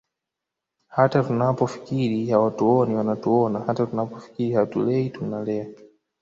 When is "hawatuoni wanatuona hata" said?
2.29-3.85